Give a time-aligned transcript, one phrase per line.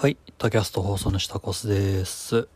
[0.00, 2.48] はい、タキャスト放送の下コスです。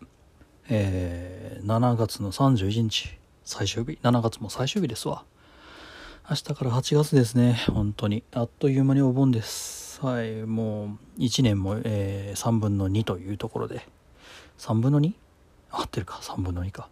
[0.70, 5.24] えー、7月の31日、最終日、7月も最終日ですわ。
[6.26, 8.22] 明日から8月ですね、本当に。
[8.32, 10.00] あっという間にお盆です。
[10.02, 13.86] はい、もう1年も、えー、3分の2というところで。
[14.56, 15.12] 3分の 2?
[15.70, 16.88] 合ってるか、3分の2か。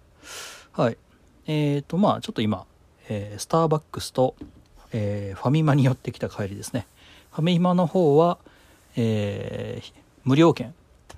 [0.73, 0.98] はい。
[1.46, 2.66] えーと、まあちょっと今、
[3.09, 4.34] えースターバックスと、
[4.93, 6.87] えーファミマに寄ってきた帰りですね。
[7.30, 8.37] ファミマの方は、
[8.96, 10.75] えー無料券、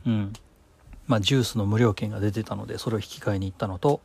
[0.06, 0.32] うん。
[1.06, 4.00] まあ、ジュースの無料券が出てたので、それを引き換えに行ったのと、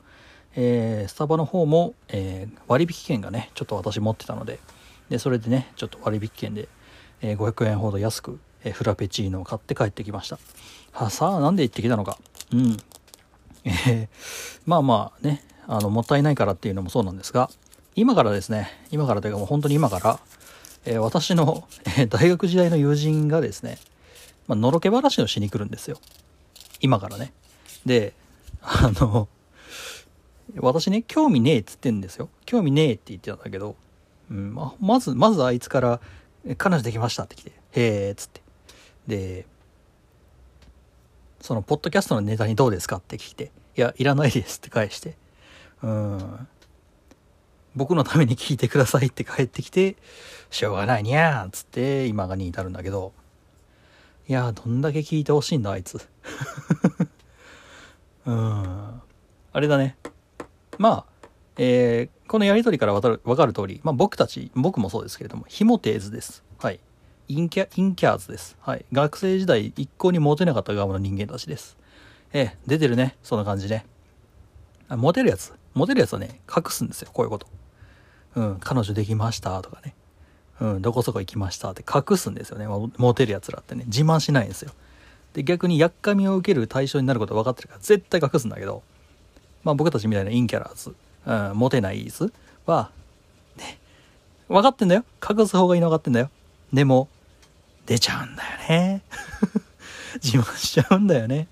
[0.56, 4.60] えースタバの方も、えー割引券がね、ちょっと私持ってたので、
[5.10, 6.68] で、それでね、ちょっと割引券で、
[7.22, 10.40] えー500円ほど安く、えーフラペチーノを買って帰ってきました。
[10.92, 12.18] はさあ、なんで行ってきたのか。
[12.52, 12.78] うん。
[13.64, 14.08] えー
[14.66, 17.50] まあまあね、あの、もったいないからっていうのもそうなんですが、
[17.96, 20.20] 今からですね、今からというかもう本当に今から、
[20.86, 23.78] えー私の、えー大学時代の友人がですね、
[24.50, 26.00] まあのろけ話をしに来るんですよ。
[26.82, 27.32] 今からね。
[27.86, 28.14] で、
[28.62, 29.30] あの、
[30.58, 32.30] 私ね、興味ねえっつってんですよ。
[32.46, 33.76] 興味ねえって言ってたんだけど、
[34.32, 36.02] うん、ままず、まずあいつから、
[36.58, 38.42] 彼女できましたって来て、へえ、っつって。
[39.08, 39.46] で、
[41.42, 45.16] その、ポッドキャストのネタにどうですかって聞いて、いや、いらないですって返して、
[45.84, 46.48] うん、
[47.76, 49.96] 僕のために聞いてくださいって帰ってきて、
[50.50, 53.14] しょうがないにゃーっつって今がに至るんだけど、
[54.30, 55.98] いやー、どんだけ聞いてほしいんだ、あいつ。
[58.28, 58.34] うん。
[58.34, 59.98] あれだね。
[60.78, 61.28] まあ、
[61.58, 66.44] えーこのやりとりからわかるわかる通り、まあ僕たち、僕もそうですけれども、ヒモテーズです。
[66.60, 66.80] はい。
[67.28, 68.56] インキャ、インキャーズです。
[68.62, 68.86] はい。
[68.94, 71.76] 学生時代一向にモテなかった側の人間たちです。
[72.32, 73.18] えー出てるね。
[73.24, 73.88] そんな感じね。
[74.90, 75.54] モテるやつ。
[75.74, 77.10] モテるやつはね、隠すんですよ。
[77.12, 77.48] こういうこと。
[78.36, 78.58] うん。
[78.60, 79.96] 彼女できましたとかね。
[80.60, 80.82] うん。
[80.82, 82.68] どこそこ行きましたって隠すんですよね。
[82.98, 83.84] モテるやつらってね。
[83.88, 84.72] 自慢しないんですよ。
[85.34, 88.84] で、逆にやっかみを受ける対象になること分かってるから絶対隠すんだけど、
[89.64, 90.96] まあ僕たちみたいなインキャラーズ、
[91.26, 92.34] うん、モテないイーズ
[92.66, 92.92] は、
[93.58, 93.80] ね、
[94.48, 95.04] 分かってんだよ。
[95.28, 96.30] 隠す方がいいの分かってんだよ。
[96.74, 97.08] でも、
[97.86, 99.02] 出ちゃうんだよね。
[100.22, 101.48] 自慢しちゃうんだよね。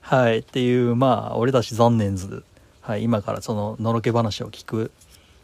[0.00, 0.38] はい。
[0.38, 2.44] っていう、まあ、俺たち残念図。
[2.80, 3.02] はい。
[3.02, 4.90] 今からその、のろけ話を聞く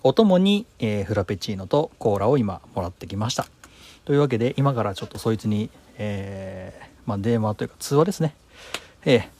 [0.02, 3.46] おともに、えーフラペチーノとコーラを今もらってきました。
[4.04, 8.34] というわけで、今からちょっとそいつに、えーまあ、電話というか通話ですね。
[9.04, 9.38] ええ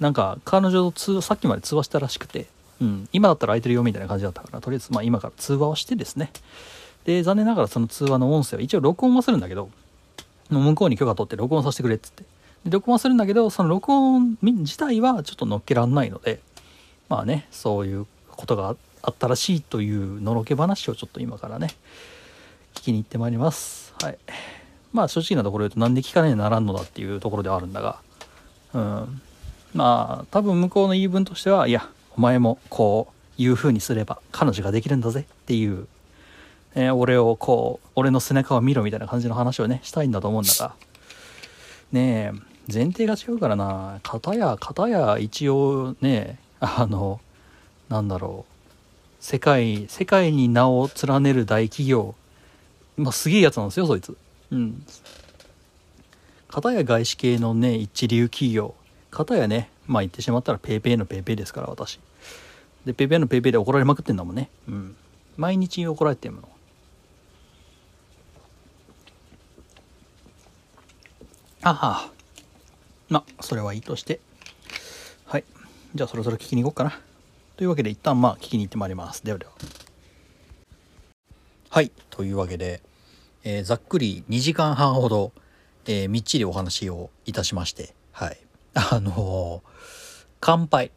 [0.00, 2.46] なんか、彼女と通話、さっきまで通話したらしくて、
[2.82, 6.30] うん、今だったら空いてるよみたいな感じだったから、とりあえず、まあ今から通話をしてですね。
[7.04, 9.70] で、残念ながらその通話の音声は一応録音はするんだけど、
[10.50, 12.24] 向こうに許可取って録音させてくれっつって。
[12.64, 16.40] で、録音はするんだけど、その録音自体はちょっと乗っけらんないので、
[17.08, 21.68] まあね、そういうことがあったらしいというのろけ話をちょっと今からね、
[22.74, 23.94] 聞きに行ってまいります。
[24.02, 24.18] はい。
[24.92, 27.98] まあ正直なところ言うとなんで聞かねえならんのだっていうところではあるんだが、
[28.72, 29.22] うん。
[29.74, 35.86] まあ多分向こうの言い分としては、いや、お前もこういう風にすれば彼女ができるんだぜっていう、
[36.74, 40.74] えー俺をこう、俺の背中を見ろみたいな感じの話をね、したいんだと思うんだが、
[41.92, 47.20] ねえ、前提が違うからな、片や、片や一応ね、あの、
[47.88, 48.55] なんだろう、
[49.26, 52.14] 世界、世界に名を連ねる大企業、
[52.96, 54.16] まあ、すげえやつなんですよ、そいつ。
[54.52, 54.86] うん。
[56.46, 58.76] 片や外資系のね、一流企業。
[59.10, 61.98] 片やね、まあ言ってしまったらペーペーのペーペーですから、私。
[62.84, 64.48] で、ペーペーのペーペーで怒られまくってんだもんね。
[64.68, 64.96] うん。
[65.36, 66.48] 毎日怒られてるの。
[71.62, 72.10] あは
[73.08, 74.20] まあ、それはいいとして。
[75.24, 75.44] はい。
[75.96, 77.00] じゃあそろそろ聞きに行こうかな。
[77.56, 79.24] というわけで一旦まあ聞きに行ってまいります。
[79.24, 79.52] ではでは。
[81.70, 81.90] はい。
[82.10, 82.82] というわけで、
[83.44, 85.32] えーざっくり2時間半ほど、
[85.86, 88.38] えーみっちりお話をいたしまして、はい。
[88.74, 89.70] あのー
[90.38, 90.90] 乾杯。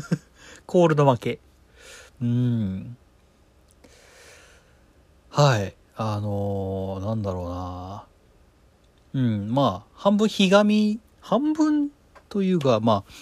[0.66, 1.38] コールド負け。
[2.22, 2.96] うん。
[5.28, 5.74] はい。
[5.96, 8.04] あのーなんだろうな。
[9.12, 11.90] うん、まあ、半分ひがみ、半分
[12.28, 13.12] というか、まあ、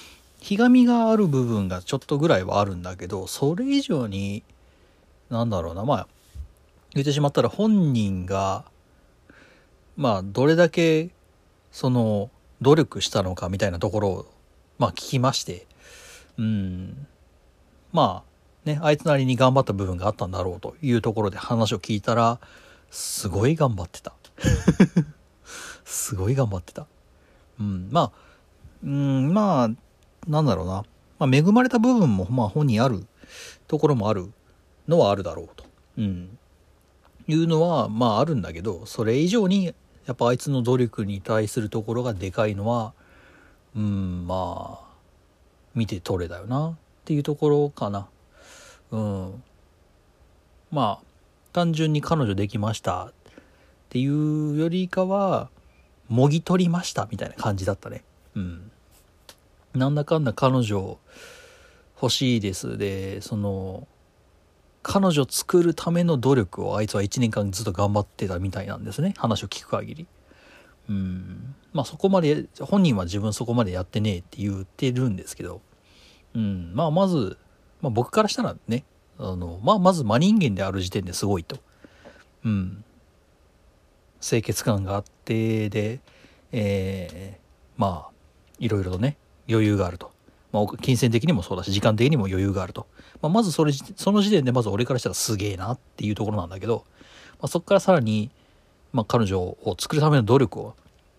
[0.40, 4.42] ひがみがある部分がちょっとぐらいはあるんだけど、それ以上に、
[5.30, 6.08] なんだろうな、まあ、
[6.94, 8.64] 言ってしまったら本人が、
[9.96, 11.10] まあ、どれだけ、
[11.72, 12.30] その、
[12.60, 14.26] 努力したのかみたいなところを、
[14.78, 15.66] まあ、聞きまして、
[16.38, 17.06] うん、
[17.92, 18.28] まあ、
[18.68, 22.38] ね、あいつなりに頑張った部分があったんだろうというところで話を聞いたら、
[22.90, 24.14] すごい頑張ってた。
[25.84, 26.86] すごい頑張ってた。
[27.60, 28.12] うん、まあ、
[28.84, 29.70] うん、まあ、
[30.26, 30.84] なんだろうな。
[31.18, 33.06] まあ、恵まれた部分も、まあ、本にある
[33.66, 34.30] ところもある
[34.86, 35.64] のはあるだろうと。
[35.98, 36.38] うん。
[37.26, 39.74] いうのは、まあ、あるんだけど、それ以上に、
[40.08, 42.94] やっぱあいつの努力に対するところがでかいのは
[43.76, 44.88] うんまあ
[45.74, 46.74] 見て取れだよなっ
[47.04, 48.08] ていうところかな
[48.90, 49.42] うん
[50.70, 51.04] まあ
[51.52, 53.12] 単純に彼女できましたっ
[53.90, 55.50] ていうよりかは
[56.08, 58.02] もぎ取りましたみたいな感じだったね
[58.34, 58.70] うん
[59.78, 60.98] なんだかんだ彼女
[62.00, 62.78] 欲しいです。
[62.78, 63.88] でその
[64.82, 69.14] 彼女作るための努力をあいつは1年間ずっと頑張ってたみたいなんですね。
[69.18, 70.06] 話を聞く限り。
[70.88, 71.54] うん。
[71.72, 75.60] まあそこまで本人は自分そこまでやってねえって言ってるんですけど。
[76.34, 76.72] うん。
[76.74, 77.36] まあまず、
[77.80, 78.84] まあ、僕からしたらね
[79.18, 81.58] あのまあまず真人間である時点ですごいと。
[82.44, 82.84] うん。
[84.20, 86.00] 清潔感があってで
[86.50, 88.12] えー、まあ
[88.58, 89.16] いろいろとね
[89.48, 90.12] 余裕があると。
[90.52, 92.86] まあ、金銭的にもそうだし時間的にも余裕があると、
[93.20, 96.86] まあ、まずそれその時点でまず俺からしたらすげえなっていうところなんだけど、
[97.32, 98.30] まあ、そこからさらに、
[98.92, 100.74] まあ、彼女を作るための努力を、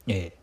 [0.08, 0.40] えー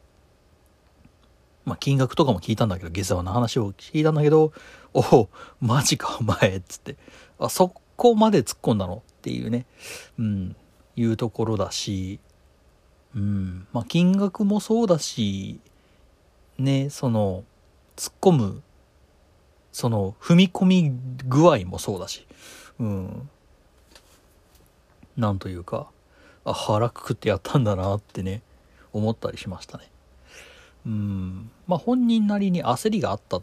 [1.65, 4.53] まあ、金額とかも聞いたんだけど下世話の話を聞いたんだけど
[4.95, 5.29] おお
[5.61, 6.97] マジかお前っつって。
[7.39, 9.67] あそこまで突っ込んだのっていうね、
[10.19, 10.57] うん、
[10.95, 12.21] いうところだし、
[13.15, 13.67] うん。
[13.73, 15.61] まあ、金額もそうだし
[16.59, 17.45] ねその
[17.97, 18.63] 突っ込む
[19.73, 20.93] その踏み込み
[21.27, 22.27] 具合もそうだし
[22.79, 23.29] うん。
[25.17, 25.89] なんというか
[26.45, 28.43] あ腹くくってやったんだなってね
[28.93, 29.91] 思ったりしましたね。
[30.87, 31.51] うん。
[31.67, 33.41] まあ本人なりに焦りがあった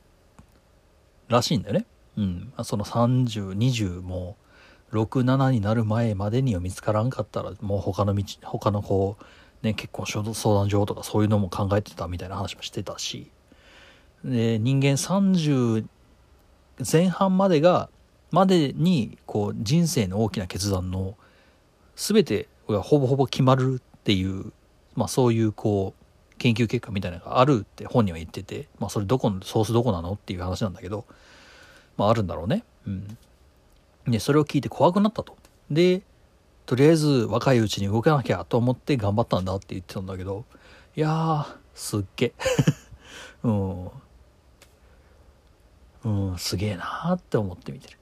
[1.27, 1.85] らしいんだよね。
[2.17, 2.53] うん。
[2.63, 4.37] その3020も
[4.91, 13.29] 67になる前までには見つからんかったらもう他の道他のこうね結婚相談所とかそういうのも考えてたみたいな話もしてたし。
[14.23, 15.85] で人間30
[16.91, 17.89] 前半までが
[18.31, 21.15] までにこう人生の大きな決断の
[21.95, 24.51] 全てがほぼほぼ決まるっていう、
[24.95, 31.05] まあ、そういうこう研究結果みたいなのがあるって本人は言ってて、まあ、それどこのソースどこなのっていう話なんだけど、
[31.95, 32.63] まあ、あるんだろうね。
[32.87, 33.17] うん、
[34.07, 35.37] でそれを聞いて怖くなったと。
[35.69, 36.01] で
[36.65, 40.45] とりあえず若いうちに動かなきゃと思って頑張ったんだって言ってたんだけど
[40.95, 42.33] いやーすっげ
[43.43, 43.89] うん
[46.05, 47.97] うんすげえなって思って見てる。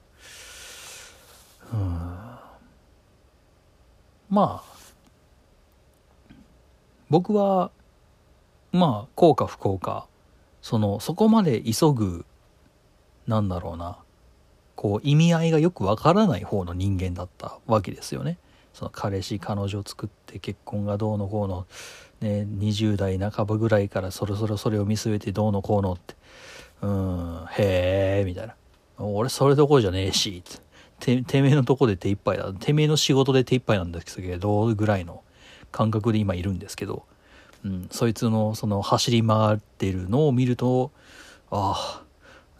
[1.74, 1.80] うん。
[4.30, 4.64] まあ
[7.10, 7.72] 僕は
[8.72, 10.08] まあ幸か不幸か
[10.62, 12.26] そのそこまで急ぐ
[13.28, 13.98] なんだろうな。
[14.76, 18.40] こう意味合いがよくわからない方の人間だったわけですよね。
[18.74, 21.68] その彼氏彼女を作って結婚がどうのこうの、
[22.20, 26.16] ね、20代半ばぐらいからそろそろそれを見据えてどうのこうのって。
[26.82, 27.46] うん。
[27.52, 28.56] へえみたいな。
[28.98, 30.44] 俺それどころじゃねえし
[31.00, 31.24] て。
[31.24, 32.54] てめえのとこで手一杯だ。
[32.54, 35.24] てめえの仕事で手一杯なんですけどぐらいの
[35.72, 37.06] 感覚で今いるんですけど、
[37.66, 40.92] うん、そいつのその走り回ってるのを見ると
[41.50, 42.04] ああ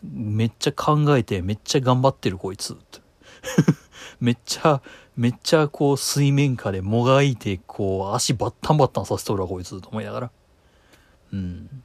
[0.04, 2.76] めっちゃ考えてめっちゃ頑張ってるこいつ。
[4.20, 4.82] めっちゃ
[5.16, 9.80] めっちゃこう水面下でもがいてこう足バッタンバッタンさせとるわこいつ。
[9.82, 10.32] と思いながら。
[11.34, 11.84] うん。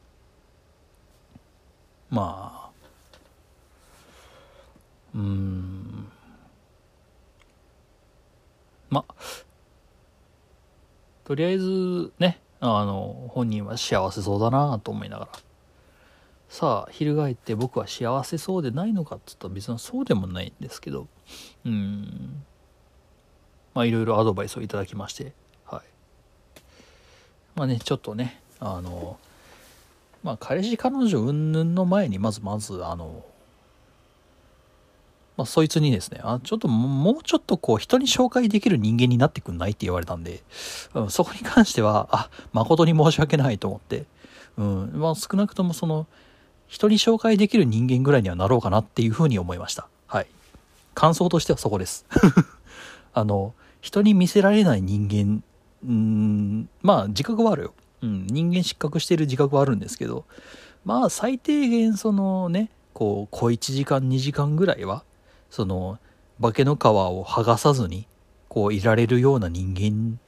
[2.11, 2.67] まあ
[5.15, 6.09] うん。
[8.91, 9.15] まあ
[11.25, 15.33] とりあえずねあの本人は幸せそうだなと思いながら。
[16.49, 21.09] さあ翻って僕は幸せそうでないのかっつったら別にそうでもないんですけど。
[21.65, 22.45] うん。
[23.75, 25.33] まあいろいろアドバイスをいただきまして。
[25.65, 26.61] はい。
[27.57, 29.19] まあねちょっとねあの
[30.27, 33.25] まあ彼氏彼女云々の前にまずまずあの
[35.37, 40.43] まあ、そいつにですね、あ、ちょっともうちょっとこう人に紹介できる人間になってくんないって言われたんで、
[40.95, 44.07] うん、そこに関しては、あ、誠に申し訳ないと思って、
[44.57, 46.07] うん、まあ少なくともその、
[46.69, 49.89] 人に紹介できる人間ぐらいにはなろうかなっていうふうに思いました。
[50.07, 50.27] はい。
[50.95, 52.07] 感想としてはそこです。
[53.13, 53.53] あの、
[53.83, 55.45] 人に見せられない人間、
[55.87, 57.75] うん、まあ自覚はあるよ。
[58.03, 60.25] うん、人間失格してる自覚はあるんですけど、
[60.85, 65.05] まあ最低限そのね、こう、小1時間2時間ぐらいは、
[65.51, 65.99] その、
[66.41, 68.07] 化けの皮を剥がさずに、
[68.49, 70.19] こう、いられるような人間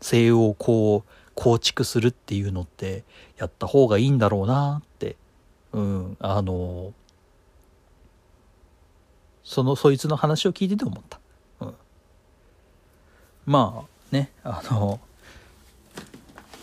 [0.00, 3.02] 性をこう、構築するっていうのって、
[3.36, 5.16] やった方がいいんだろうなって、
[5.72, 6.92] うん、あの、
[9.42, 11.18] その、そいつの話を聞いてて思った。
[11.60, 11.74] うん。
[13.44, 15.00] まあ、ね、あの、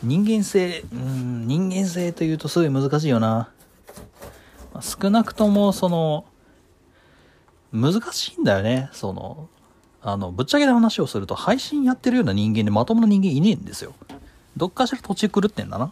[0.04, 3.50] 人間性、うん、人間性というとすごい難しいよな。
[4.82, 6.26] 少なくとも、その、
[7.72, 8.90] 難しいんだよね。
[8.94, 9.50] その、
[10.02, 13.94] あの、ぶっちゃけた話をすると、配信やってるような人間でまともな人間いねえんですよ。
[14.58, 15.92] どっかしら土地狂ってんだな。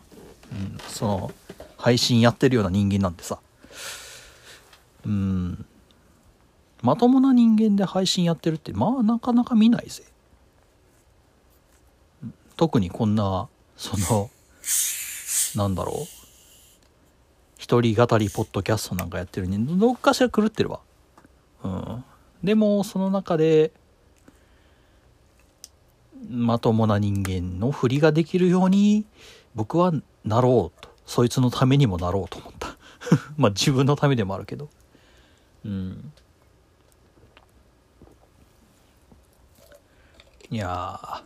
[0.51, 1.32] うん、その、
[1.78, 3.39] 配信やってるような人間なんてさ。
[5.06, 5.66] うん、
[6.82, 10.04] まともな人間で配信やってるって、まあなかなか見ないぜ。
[12.58, 13.48] 特にこんな、
[13.79, 14.29] その、
[15.55, 15.95] なんだろう。
[17.57, 20.81] 一人語りポッドキャストなんかやってるに、どっかしら狂ってるわ。
[21.63, 22.03] うん。
[22.43, 23.71] でも、その中で、
[26.29, 29.05] まともな人間の振りができるように、
[29.55, 29.93] 僕は
[30.25, 30.89] なろうと。
[31.05, 32.75] そいつのためにもなろうと思った。
[33.38, 34.69] まあ自分のためでもあるけど。
[35.63, 36.12] うん。
[40.51, 41.24] いや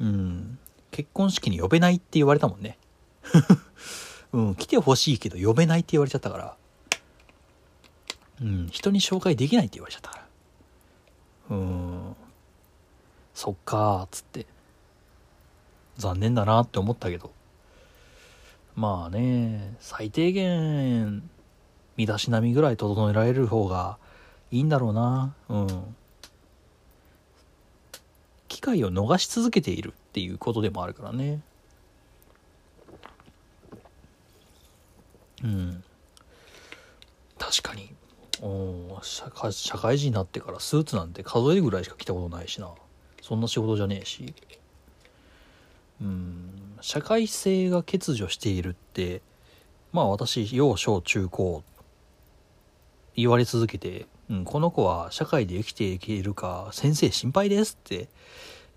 [0.00, 0.58] うん。
[0.90, 2.78] 結婚式に呼べないって言われたもんね。
[4.32, 6.56] うん、来てほしいけど呼べないって言われちゃったから。
[8.42, 10.26] うん、人に紹介できないって言われちゃったから。
[11.50, 12.16] うん。
[13.34, 14.46] そっかーっつって。
[15.96, 17.30] 残念だなって思ったけど。
[18.74, 21.22] まあね、最低限、
[21.96, 23.96] 身だしなみぐらい整えられる方が
[24.50, 25.34] いいんだろうな。
[25.48, 25.96] うん。
[28.66, 31.40] 機会を逃し続けているっていうことでもあるからね。
[35.44, 35.84] うん。
[37.38, 37.94] 確かに。
[38.42, 42.70] お社会社会人になってからスーツなんて数えるぐらいしか着たことないしな。
[43.22, 44.34] そんな仕事じゃねえし。
[46.02, 46.76] うん。
[46.80, 49.22] 社会性が欠如しているって、
[49.92, 51.62] まあ私、幼少中高
[53.14, 58.08] 言われ続けて、うん、この子は社会で生きていけるか、先生心配ですって、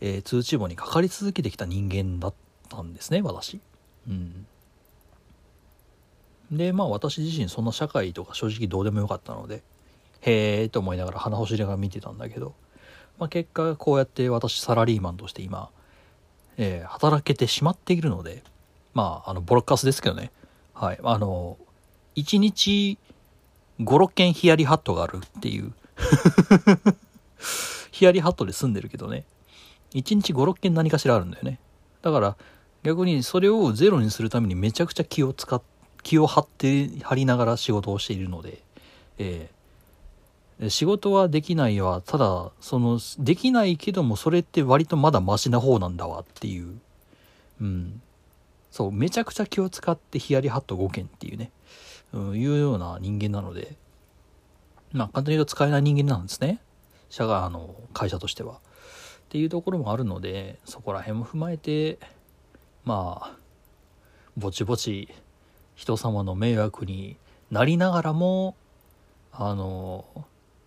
[0.02, 2.34] えー、通知簿にかかり続けてきた人間だっ
[2.70, 3.60] たんですね、私。
[4.08, 4.46] うん。
[6.52, 9.62] で、まあ私自身そんな社会とか正直どうでもよかったので、
[10.22, 12.54] へえと思いながら鼻ほしりが見てたんだけど、
[13.18, 15.70] まあ結果こうやって私サラリーマンとして今、
[16.58, 18.44] えー、働けてしまっているので、
[18.94, 20.32] まああの、ボロッカスですけどね。
[20.74, 21.00] はい。
[21.04, 21.58] あの、
[22.16, 22.98] 1日
[23.80, 25.74] 5、6件ヒヤリハットがあるっていう
[27.92, 29.26] ヒヤリハットで住んでるけどね。
[29.94, 31.60] 1日5、6件何かしらあるんだよね。
[32.02, 32.38] だから
[32.84, 35.62] 逆にそれをゼロにするためにめちゃくちゃ気を使っ、
[36.04, 38.64] 気を張って、張りながら仕事をしているので、
[39.18, 42.02] えー、仕事はできないわ。
[42.06, 46.80] ただ、その、できないけども、それって割とまだマシな方なんだわっていう。
[47.62, 48.02] うん。
[48.72, 51.52] そう、めちゃくちゃ気を使ってヒヤリハット5件っていうね、
[52.14, 53.76] うん、いうような人間なので、
[54.92, 56.60] まあ、簡単に言うと使えない人間なんですね。
[57.10, 58.60] 社が、あの、会社としては。
[59.30, 62.00] っていうところもあるので、そこら辺も踏まえて、
[62.84, 63.38] まあ、
[64.36, 65.08] ぼちぼち
[65.76, 67.16] 人様の迷惑に
[67.52, 68.56] なりながらも、
[69.32, 70.04] あの、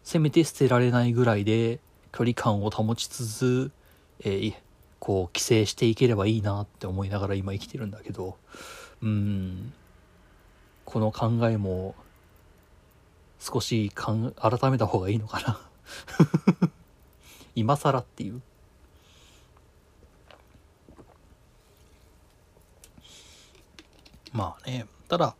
[0.04, 1.80] せめて捨てられないぐらいで
[2.12, 3.72] 距離感を保ちつつ、
[4.20, 4.54] えー、
[5.00, 8.36] こう、規制していければいいなって思いながら今生きてるんだけど、
[9.02, 9.72] うん、
[10.84, 11.96] この考えも
[13.40, 15.60] 少しかん改めた方がいいのかな
[17.56, 18.40] 今更っていう。
[24.32, 25.34] まあね、ただ、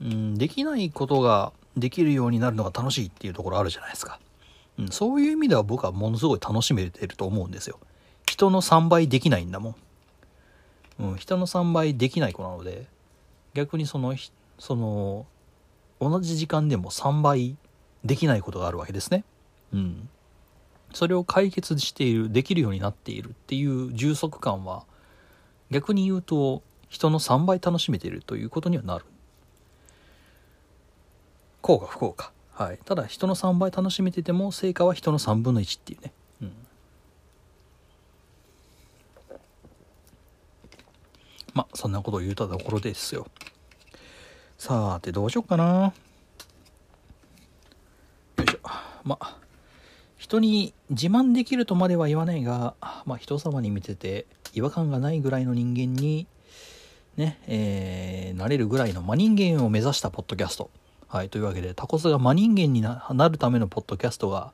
[0.00, 4.20] うん、できないことができるようになるのが楽しいっていうところあるじゃないですか。
[4.78, 7.78] うん、そういう意味では僕はものすごい楽しめてると思うんですよ。
[8.26, 9.76] 人の3倍できないんだもん。
[11.00, 12.86] うん、人の3倍できない子なので、
[13.54, 14.14] 逆にその、
[14.58, 15.26] その、
[16.00, 17.56] 同じ時間でも3倍
[18.04, 19.24] できないことがあるわけですね。
[19.72, 20.08] うん。
[20.92, 24.84] それを解決している、できるようになっているっていう充足感は、
[25.70, 26.62] 逆に言うと、
[26.94, 29.04] 人の3倍楽しめているということにはなる。
[31.60, 32.32] 幸か不幸か。
[32.52, 32.78] はい。
[32.84, 36.12] ただ人の3倍楽しめてても成果は人の3分の1っていうね。
[36.42, 36.52] うん。
[41.52, 43.26] まあ、そんなことを言うたところですよ。
[44.56, 45.92] さあて、どうしよっかな。
[48.36, 48.60] よいしょ。
[49.02, 49.36] まあ、
[50.16, 52.74] 人に自慢できるとまでは言わないが、
[53.04, 56.28] まあ、人様に見てて違和感がないぐらいの人間に
[57.16, 60.70] ね、えー、なれるぐらいの真人間を目指したポッドキャスト。
[61.08, 64.52] はい、というわけで、タコスが真人間になるためのポッドキャストが、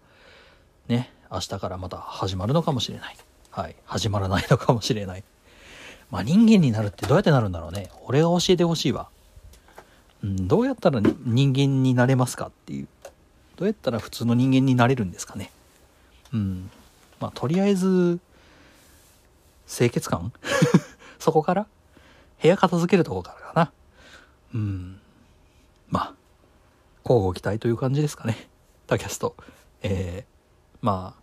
[0.88, 3.17] ね、明日からまた始まるのかもしれない。
[3.50, 5.25] はい、始まらないのかもしれない。
[6.11, 7.88] 真人間になるってどうやってなるんだろうね。
[8.05, 9.09] 俺が教えてほしいわ。
[10.23, 12.88] うん、どうやったら人間になれますかっていう。
[13.57, 15.50] どうやったら普通の人間になれるんですかね。
[16.33, 16.71] うん。
[17.21, 18.19] まあ、とりあえず、
[19.69, 20.33] 清潔感？
[21.19, 21.67] そこから？
[22.40, 23.73] 部屋片付けるところからかな。
[24.54, 25.00] うん。
[25.88, 26.14] まあ、
[27.04, 28.49] 乞うご期待という感じですかね。
[28.87, 29.37] タキャスト。
[29.82, 31.20] えー、まあ、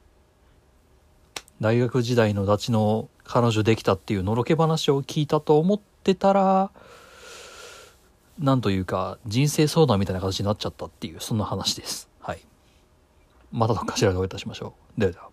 [1.60, 6.72] 大学時代のダチの彼女できたっていうのろけ話を聞いたと思ってたら、
[8.40, 12.10] なんというか、人生相談みたいな形になっちゃったっていう、そんな話です。
[12.20, 12.42] はい。
[13.52, 15.00] またどっかしらでお会いいたしましょう。
[15.00, 15.30] ではでは。